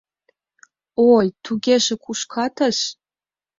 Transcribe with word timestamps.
—О-ой, 1.05 1.27
тугеже 1.43 1.95
кушкатыс. 2.03 2.77